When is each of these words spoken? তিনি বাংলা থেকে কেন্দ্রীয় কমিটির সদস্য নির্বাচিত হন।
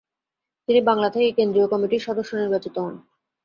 তিনি 0.69 0.79
বাংলা 0.81 1.09
থেকে 1.09 1.29
কেন্দ্রীয় 1.37 1.67
কমিটির 1.67 2.05
সদস্য 2.07 2.31
নির্বাচিত 2.35 2.75
হন। 2.79 2.95